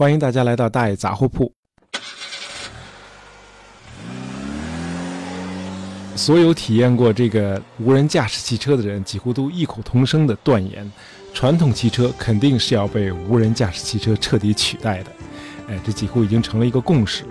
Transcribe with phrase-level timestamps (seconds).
[0.00, 1.52] 欢迎大家来到大爷杂货铺。
[6.16, 10.90] 所有体验过这个无人驾驶汽车的人，几乎都异口同声的断言：
[11.34, 15.12] 传统汽车肯定是要被无人驾驶汽车彻底取代的。
[15.68, 17.24] 哎，这几乎已经成了一个共识。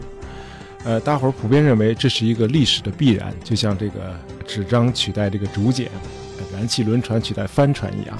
[0.83, 4.15] 呃，大伙儿普遍认为这是一个历史的必然，就像这个
[4.45, 5.89] 纸张取代这个竹简，
[6.53, 8.15] 燃气轮船取代帆船一样。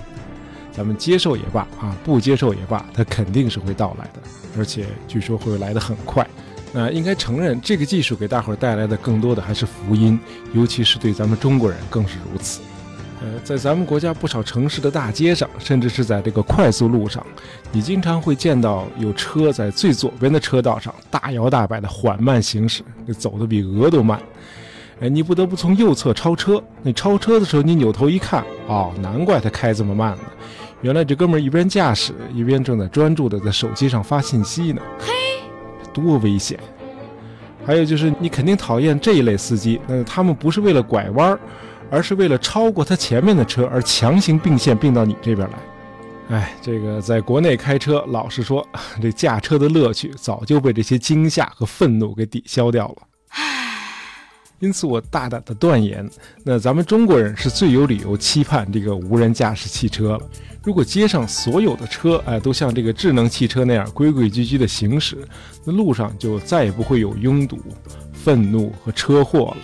[0.80, 4.22] 咱们接受也罢啊，不接受也罢，它肯定是会到来的，
[4.58, 6.26] 而且据说会来得很快。
[6.72, 10.18] 那应该承认，这个技术给大伙儿带来的更多的还是福音，
[10.54, 12.62] 尤其是对咱们中国人更是如此。
[13.22, 17.22] 呃，在咱们国家不少城市的大街上，甚至是在这个快速路上，
[17.74, 22.84] 你经常会见到有车在最左边的车道上大摇大摆的缓慢行驶，
[23.18, 24.18] 走得比鹅都慢。
[25.02, 26.64] 哎，你不得不从右侧超车。
[26.84, 30.24] 你超车的时候，你扭头一看，哦，难怪他开这么慢呢。
[30.82, 34.82] 原来这哥们儿一边驾驶，一边正在专注的在手机上发信息呢。
[35.00, 35.14] 嘿，
[35.94, 36.60] 多危险！
[37.66, 41.40] 还有就是，你肯定讨厌这一类司机，那他们不是为了拐弯儿。
[41.92, 48.64] 而是为了超过他前面的车而强行并线并到你这边来，哎，这个在国内开车，老实说，
[49.02, 52.98] 这驾车的乐趣早就被这些惊吓和愤怒给抵消掉了。
[54.60, 56.08] 因此我大胆的断言，
[56.44, 60.22] 那咱们中国人是最有理由期盼这个无人驾驶汽车了。
[60.62, 65.26] 如果街上所有的车，哎，都像这个智能汽车那样规规矩矩的行驶，
[65.64, 67.58] 那路上就再也不会有拥堵、
[68.14, 69.58] 愤怒和车祸了。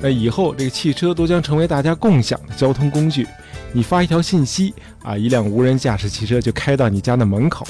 [0.00, 3.26] 那以后，这个汽车都将成为大家共享的交通工具。
[3.72, 7.66] 你发一条信息啊，一辆无人驾驶汽车就开到你家的门口。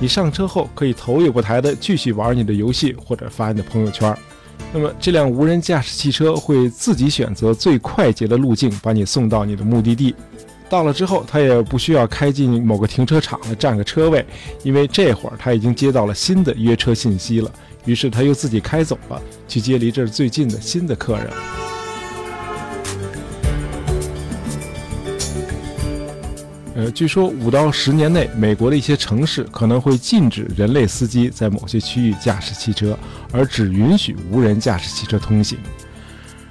[0.00, 4.14] 你上车后，可以头也不抬的继续玩你的游戏或者发你的朋友圈。
[4.72, 10.14] 那么，这辆无人驾驶汽车会自己选择最快捷的路径，把你送到你的目的地。
[10.68, 14.24] 到了之后，它也不需要开进某个停车场来占个车位，
[14.62, 17.50] 因为这会儿它已经接到了新的约车信息了。
[17.84, 21.61] 于是他又自己开走了，去接离这儿最近的新的客人。
[26.74, 32.98] 呃，据说五到十年内，美国的一些城市可能会禁止人类司机在某些区域驾驶汽车，
[33.30, 35.58] 而只允许无人驾驶汽车通行。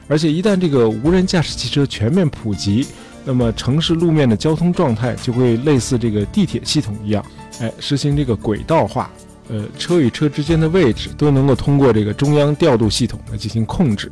[0.07, 2.85] 而且一旦这个无人驾驶汽车全面普及，
[3.25, 7.25] 那么城市路面的交通状态就会类似这个地铁系统一样，
[7.59, 9.09] 哎，实行这个轨道化。
[9.49, 14.09] 呃，车与车之间的位置都能够通过这个中央调度系统来进行控制。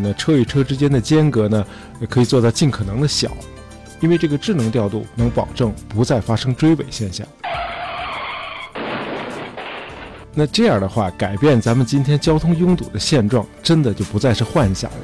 [0.00, 1.66] 那车与车之间的间隔呢，
[2.08, 3.36] 可以做到尽可能的小，
[4.00, 7.26] 因为这个智能调度能保证不再发生追尾现象。
[10.32, 14.96] 那这样的话，改变咱们今天交通拥堵的现状，真的就不再是幻想了。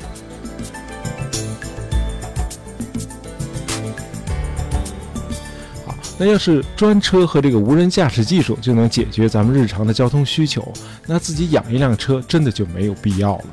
[5.84, 10.72] 好那要是专车和这个无人驾驶技术就能解决咱们日常的交通需求，
[11.06, 13.44] 那自己养一辆车真的就没有必要了。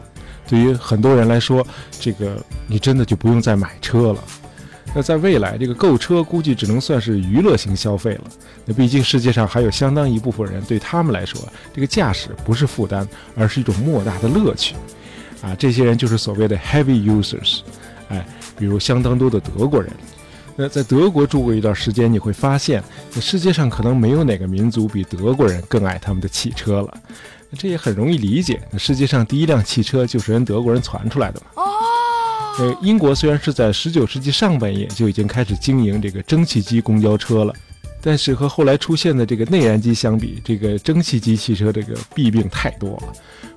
[0.48, 1.66] 对于很多人来说，
[2.00, 2.38] 这个
[2.68, 4.24] 你真的就不用再买车了。
[4.96, 8.24] 那在未来，这个购车估计只能算是娱乐型消费了。
[8.66, 11.42] 那毕竟世界上还有相当一部分人，对他们来说，
[11.74, 14.76] 这个驾驶不是负担，而是一种莫大的乐趣。
[15.42, 17.62] 啊，这些人就是所谓的 heavy users。
[18.10, 18.26] 哎，
[18.58, 19.92] 比如相当多的德国人。
[20.56, 22.84] 那在德国住过一段时间，你会发现，
[23.16, 26.94] 那世界上可能没有哪个民族比德国人更爱他们的汽车了。
[27.58, 31.63] 这也很容易理解，那世界上第一辆汽车就是人德国人传出来的嘛。
[32.60, 37.54] 呃，英国虽然是在19世纪上半叶就已经开始经营这个蒸汽机公交车了，
[38.00, 43.14] 但是和后来出现的这个内燃机相比，这个蒸汽机汽车这个弊病太多了。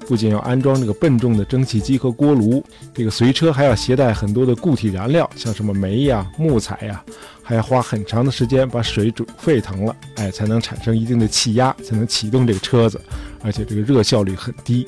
[0.09, 2.65] 不仅要安装这个笨重的蒸汽机和锅炉，
[2.95, 7.03] 这个随车还要携带很多的固体燃料，像什么煤呀、木材呀，
[7.43, 13.01] 还要花很长的时间把水煮沸腾了，哎，才能产生一定的气压，才能启动这个车子，
[13.43, 14.87] 而且这个热效率很低。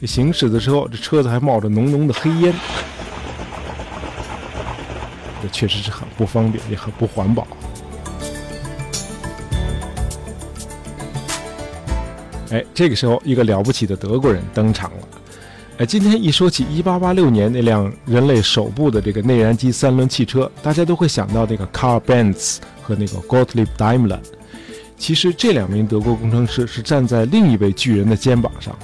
[0.00, 2.54] 这行驶的时候，这车子还冒着浓浓的黑烟，
[5.42, 7.46] 这确实是很不方便，也很不环保。
[12.50, 15.08] 哎，这个时候，一个了不起的德国人登场了。
[15.78, 24.18] 哎，今天一说起1886年那辆人类首部的这个内燃机三轮汽车，大家都会想到那个 Carl Benz 和那个 Gottlieb Daimler。
[24.98, 28.76] 其实这两名德国工程师是站在另一位巨人的肩膀上。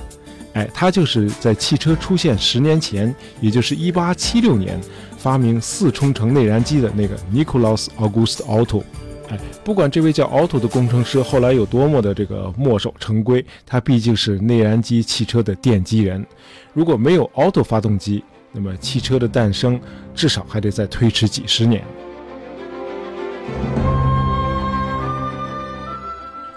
[0.54, 4.80] 哎，他就是在汽车出现十年前，也就是1876年，
[5.26, 8.84] 发明四冲程内燃机的那个 Nikolaus August Otto。
[9.28, 16.24] 哎，不管这位叫 Otto 的工程师后来有多么的这个墨守成规，他毕竟是内燃机汽车的奠基人。
[16.72, 19.80] 如果没有 Otto 发动机，那么汽车的诞生
[20.14, 21.82] 至少还得再推迟几十年。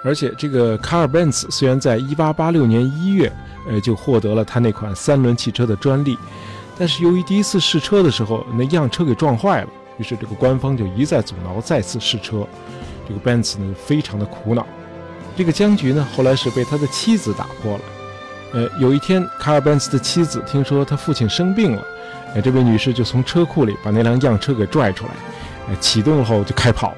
[0.03, 3.33] 而且，这个卡尔·本茨虽然在1886年1月，
[3.67, 6.15] 呃，就获得了他那款三轮汽车的专利，
[6.79, 9.67] 但是由于第一次试车的时候那样车给撞坏了，
[9.97, 12.47] 于是这个官方就一再阻挠再次试车。
[13.05, 14.65] 这个 Benz 呢，非常的苦恼。
[15.35, 17.81] 这个僵局呢，后来是被他的妻子打破了。
[18.53, 21.83] 呃，有一天，卡尔·本茨的妻子听说他父亲生病了，
[22.33, 25.11] 哎，这位女士就从车库里把那辆样车给拽出来，
[25.69, 26.97] 哎，启动后就开跑了。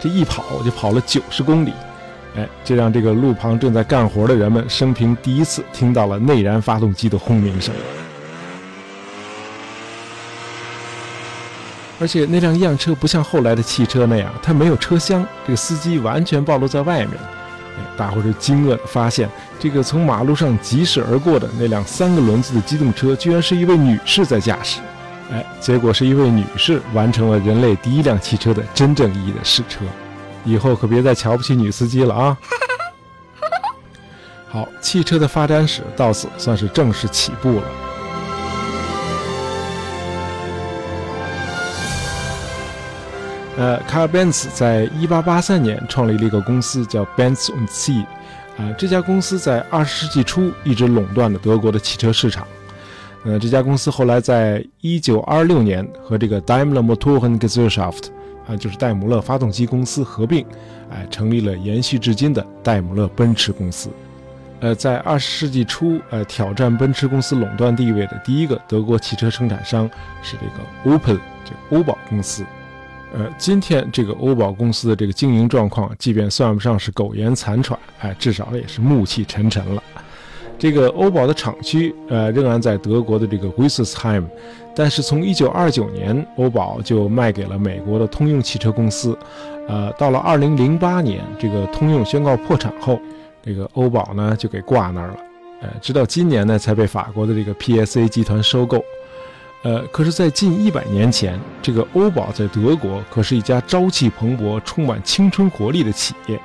[0.00, 1.72] 这一跑就跑了九十公里。
[2.34, 7.74] 哎，这让这个路旁正在干活的人们生平第一次听到了内燃发动机的轰鸣声。
[12.00, 17.14] 而且那辆样车不像后来的汽车那样，它没有车厢，这个司机完全暴露在外面。
[17.76, 19.28] 哎，大伙儿就惊愕地发现，
[19.58, 24.80] 这个从马路上疾驶而过的那辆三个轮子的机动车，居然是一位女士在驾驶。
[25.30, 29.84] 哎，结果是一位女士完成了人类第一辆汽车的真正意义的试车。
[30.44, 32.36] 以后可别再瞧不起女司机了啊！
[34.48, 37.64] 好，汽车的发展史到此算是正式起步了。
[43.58, 48.06] 呃，卡尔·本茨在1883年创立了一个公司，叫 Benz und C。
[48.56, 52.46] 啊，这家公司在20世纪初一直垄断了德国的汽车市场。
[53.24, 58.04] 呃，这家公司后来在1926年和这个 Daimler Motorengesellschaft。
[58.46, 60.46] 啊，就是戴姆勒发动机公司合并，
[60.88, 63.90] 哎，成立了延续至今的戴姆勒奔驰公司。
[64.60, 69.90] 呃，在二十世纪初，呃，挑战奔驰公司垄断地位的第一个德国汽车生产商
[70.22, 72.44] 是这个 Opel，这欧宝公司。
[73.14, 79.82] 呃，今天这个欧宝公司的这个经营状况，即便算不上是苟延残喘，哎，至少也是暮气沉沉了。
[80.58, 84.28] 这个欧宝的厂区，呃，仍然在德国的这个 w i s s h e i m
[84.74, 89.16] 但是从1929年，欧宝就卖给了美国的通用汽车公司，
[89.68, 93.00] 呃，到了2008年，这个通用宣告破产后，
[93.40, 95.16] 这个欧宝呢就给挂那儿了，
[95.62, 98.84] 呃，直到今年呢才被法国的这个 PSA 集团收购，
[99.64, 106.40] 呃，可是，在近一百年前，这个欧宝在德国可是一家朝气蓬勃、充满青春活力的企业。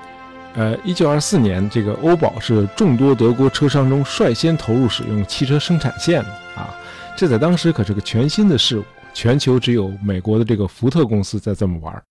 [0.56, 6.74] 呃，一九二四年，这个欧宝是众多德国车商中率先投入使用汽车生产线的啊，
[7.16, 8.84] 这在当时可是个全新的事物，
[9.14, 12.04] 全球只有美国的这个福特公司在这么玩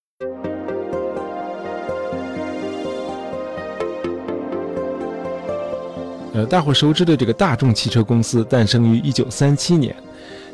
[6.35, 9.95] 呃，大伙熟知的这个大众汽车公司诞生于一九三七年，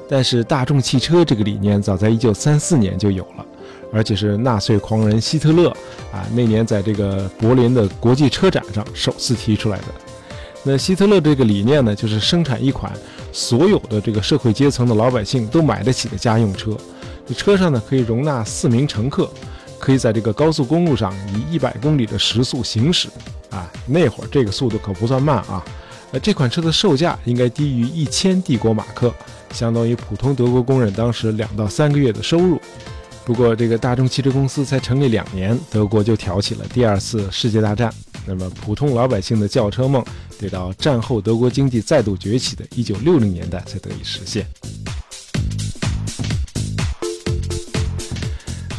[0.08, 3.44] 但是大众汽车这个理念早在一九三四年就有了。
[3.90, 5.70] 而且是纳粹狂人希特勒
[6.12, 9.84] 啊，那年在这个柏林的国际车展上首次提出来的。
[10.62, 12.92] 那希特勒这个理念呢，就是生产一款
[13.32, 16.76] 所有的这个社会阶层的老百姓都买得起的家用车。
[17.26, 19.30] 这车上呢可以容纳四名乘客，
[19.78, 23.08] 可以在这个高速公路上以一百公里的时速行驶。
[23.48, 25.64] 啊，那会儿这个速度可不算慢啊。
[26.10, 29.14] 呃，这款车的售价应该低于一千帝国马克，
[29.52, 32.60] 相当于普通德国工人当时两到三个月的收入。
[33.26, 37.92] 不过，这个大众汽车公司才成立两年，德国就挑起了第二次世界大战。
[38.24, 40.02] 那么，普通老百姓的轿车梦，
[40.38, 44.46] 得到战后德国经济再度崛起的1960年代才得以实现。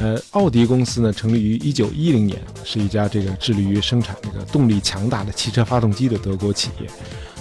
[0.01, 6.89] 呃，奥迪公司呢，成立于1910年，是一家这个致力于生产这个动力强大的汽车发动机的德国企业。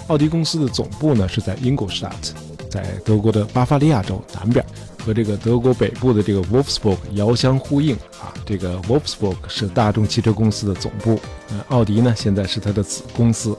[0.07, 2.31] 奥迪公司的总部呢是在 Ingolstadt，
[2.69, 4.65] 在德国的巴伐利亚州南边。
[5.05, 11.17] 和这个德国北部的这个 Wolfsburg 遥相呼应啊，这个 Wolfsburg 是大众汽车公司的总部，
[11.51, 13.57] 呃，奥迪呢现在是它的子公司。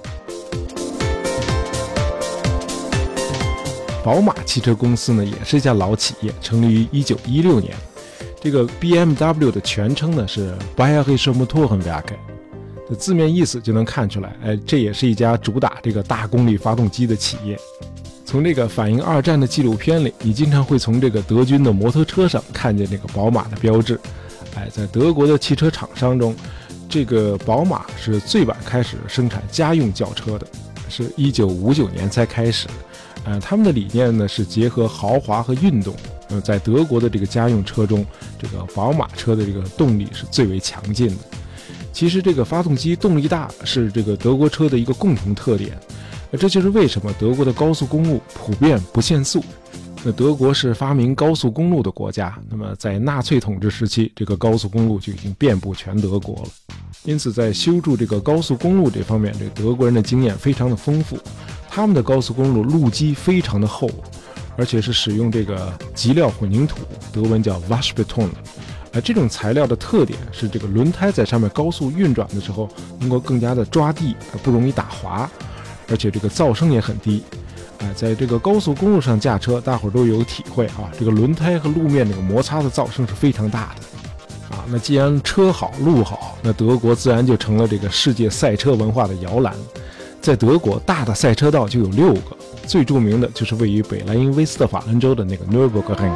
[4.04, 7.74] 宝马汽车公司呢也是一家老企业，成立于1916年。
[8.40, 12.16] 这个 BMW 的全称呢是 Bayerische Motorenwerke，
[12.88, 17.58] 的字面意思就能看出来，哎，这也是一家主打这个大功率发动机的企业。
[18.24, 24.00] 从这个反映二战的纪录片里，你经常会从这个德军的摩托车上看见这个宝马的标志。
[24.56, 26.34] 哎，在德国的汽车厂商中，
[26.88, 30.46] 这个宝马是最晚开始生产家用轿车的，
[30.88, 32.66] 是一九五九年才开始。
[33.24, 35.94] 呃，他们的理念呢是结合豪华和运动。
[36.30, 38.06] 呃，在德国的这个家用车中，
[38.38, 41.24] 这个宝马车的这个动力是最为强劲的。
[41.92, 45.76] 其实，这个发动机动力大是这个德国车的一个共同特点。
[46.38, 49.42] 这就是为什么德国的高速公路普遍不限速。
[50.04, 56.48] 那德国是发明高速公路的国家，那么在纳粹统治时期，这个高速公路就已经遍布全德国了。
[57.04, 61.18] 因此，在修筑这个高速公路这方面，这德国人的经验非常的丰富。
[61.68, 63.90] 他们的高速公路路基非常的厚，
[64.56, 66.78] 而且是使用这个极料混凝土，
[67.12, 68.28] 德文叫 Waschbeton。
[68.92, 75.30] 呃，这种材料的特点是这个轮胎在上面高速运转的时候能够更加的抓地，不容易打滑，
[75.88, 77.22] 而且这个噪声也很低。
[77.78, 84.56] 哎，在这个高速公路上驾车，大伙儿都有体会啊，这个轮胎和路面这个摩擦的噪声是非常大的。
[84.56, 89.54] 啊，那既然车好路好，那德国自然就成了这个世界赛车文化的摇篮。
[90.20, 92.36] 在德国，大的赛车道就有六个，
[92.70, 96.14] 最著名的就是位于北莱茵威斯特法兰州的那个 Nürburgring。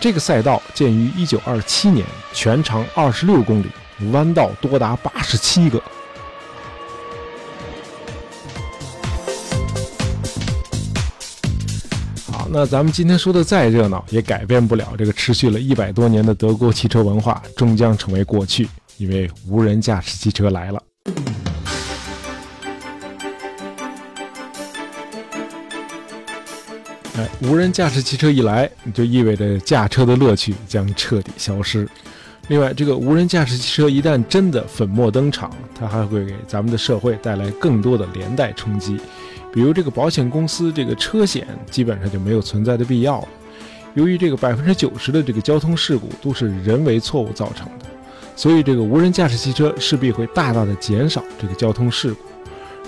[0.00, 3.66] 这个赛道建于1927年，全长26公里，
[4.12, 5.82] 弯道多达87个。
[12.30, 18.68] 好那咱们今天说的再热闹，也改变不了这个持续了一百多年的德国汽车文化终将成为过去，
[19.02, 20.80] 因为无人驾驶汽车来了。
[27.16, 31.88] 哎，无人驾驶汽车一来，就意味着驾车的乐趣将彻底消失。
[32.46, 39.00] 另外，这个无人驾驶汽车一旦真的粉墨登场，它还会给咱们的社会带来更多的连带冲击。
[39.52, 43.28] 比如这个保险公司，这个车险基本上就没有存在的必要了。
[43.94, 47.81] 由于这个百分之九十的这个交通事故都是人为错误造成的，
[48.34, 52.20] 所以这个无人驾驶汽车势必会大大的减少这个交通事故。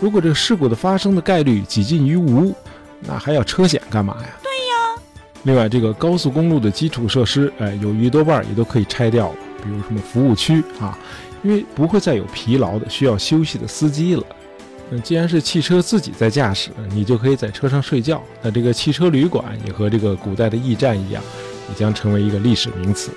[0.01, 2.53] 如果这个事故的发生的概率几近于无，
[3.01, 4.29] 那还要车险干嘛呀？
[4.43, 5.03] 对呀。
[5.45, 10.99] 另外，这个高速公路的基础设施，哎，有一多半也都可以拆掉了，比如什么服务区啊，
[11.43, 14.25] 因为不会再有疲劳的需要休息的司机了。
[14.91, 18.23] 那既然是汽车自己在驾驶，你就可以在车上睡觉。
[18.43, 21.23] 那这个汽车旅馆也和这个古代的驿站一样，
[21.69, 23.11] 也将成为一个历史名词。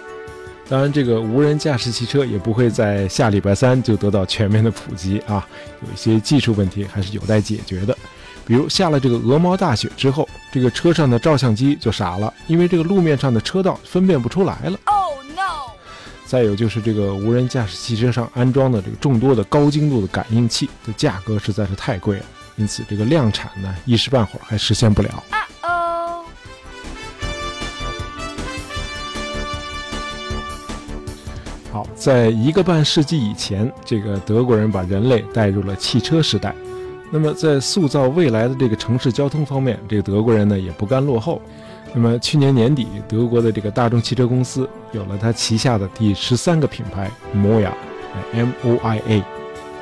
[0.69, 5.47] 当然，这个无人驾驶汽车也不会在下礼拜三就得到全面的普及啊，
[5.81, 7.97] 有一些技术问题还是有待解决的。
[8.45, 14.77] 比如下了这个鹅毛大雪之后，这个车上的照相机就傻了，因为这个路面上的车道分辨不出来了。
[14.85, 15.71] Oh no！
[16.25, 22.25] 再有就是这个无人驾驶汽车上安装的这个众多的高精度的感应器的价格实在是太贵了，
[22.57, 25.23] 因此这个量产呢一时半会儿还实现不了。
[25.29, 25.46] 啊
[32.07, 36.55] 在一个半世纪以前，这个德国人把人类带入了汽车时代。
[37.11, 41.41] 那么在塑造未来的这个城市交通方面，这个德国人呢也不甘落后。
[41.93, 49.23] 那么去年年底，德国的这个大众汽车公司有了它旗下的第十三个品牌 MOIA，M O I A。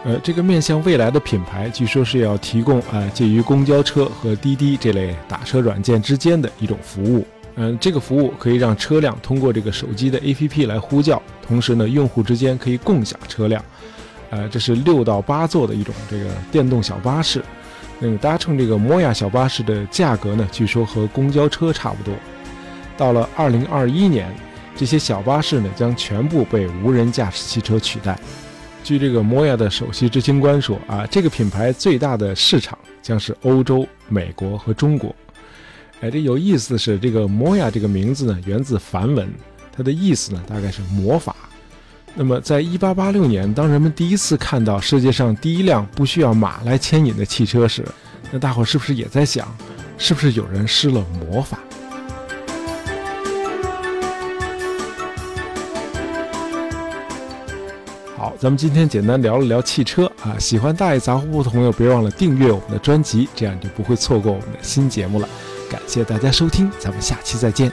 [0.06, 7.24] 呃，这个面向未来的品牌，据说是要提供啊介于公交车和滴滴这类打车软件之间的一种服务。
[7.56, 13.64] 嗯，这个服务可以让车辆通过这个手机的 APP 来呼叫，同时呢，用户之间可以共享车辆。
[14.30, 17.42] 呃，这是六到八座的一种这个电动小巴士。
[17.98, 22.14] 那个搭乘这个摩亚小巴士的价格呢，据说和公交车差不多。
[22.98, 24.36] 到了二零二一年，
[24.76, 28.20] 这些小巴士呢将全部被无人驾驶汽车取代。
[28.84, 35.16] 据这个摩亚的首席执行官说，啊，这个品牌最大的市场将是欧洲、美国和中国。
[36.02, 39.28] 哎，这有意思的是，这个摩亚这个名字呢源自梵文，
[39.76, 41.36] 它的意思呢大概是魔法。
[42.14, 47.86] 那么，在一八八六年，当人们第一次看到世界上第一辆不需要马来牵引的汽车时，
[48.32, 49.48] 那大伙是不是也在想，
[49.98, 51.60] 是不是有人施了魔法？
[58.16, 65.28] 好，咱们今天简单聊了聊汽车啊，喜欢大爷杂货铺的朋友，别忘了订阅我们的专辑，这样就不会错过我们的新节目了。
[65.70, 67.72] 感谢大家收听，咱们下期再见。